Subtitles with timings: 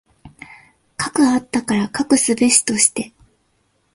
[0.97, 3.13] 斯くあったから斯くすべしとして。